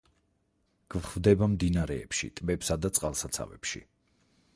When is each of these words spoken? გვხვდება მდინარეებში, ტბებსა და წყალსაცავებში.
გვხვდება 0.93 1.47
მდინარეებში, 1.51 2.31
ტბებსა 2.39 2.79
და 2.87 2.91
წყალსაცავებში. 2.99 3.83